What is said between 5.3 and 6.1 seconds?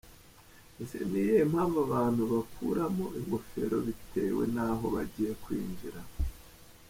kwinjira?.